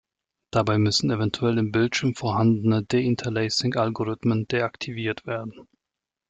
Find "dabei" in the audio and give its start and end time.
0.49-0.79